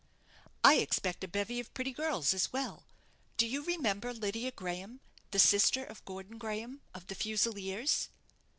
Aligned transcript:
"I 0.63 0.77
expect 0.77 1.23
a 1.23 1.27
bevy 1.27 1.59
of 1.59 1.71
pretty 1.75 1.91
girls 1.91 2.33
as 2.33 2.51
well. 2.51 2.87
Do 3.37 3.45
you 3.45 3.61
remember 3.63 4.13
Lydia 4.15 4.51
Graham, 4.51 4.99
the 5.29 5.37
sister 5.37 5.83
of 5.85 6.03
Gordon 6.05 6.39
Graham, 6.39 6.81
of 6.95 7.05
the 7.05 7.13
Fusiliers?" 7.13 8.09